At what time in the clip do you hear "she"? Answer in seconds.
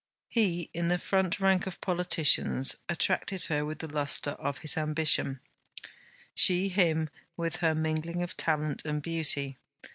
6.33-6.69